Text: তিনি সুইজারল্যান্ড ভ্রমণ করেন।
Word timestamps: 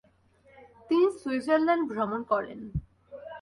তিনি 0.87 1.07
সুইজারল্যান্ড 1.21 1.83
ভ্রমণ 1.91 2.21
করেন। 2.31 2.59